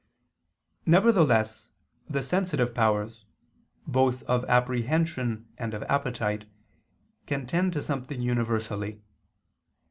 Nevertheless 0.87 1.69
the 2.09 2.23
sensitive 2.23 2.73
powers, 2.73 3.25
both 3.85 4.23
of 4.23 4.43
apprehension 4.45 5.47
and 5.59 5.75
of 5.75 5.83
appetite, 5.83 6.45
can 7.27 7.45
tend 7.45 7.73
to 7.73 7.83
something 7.83 8.19
universally. 8.19 9.03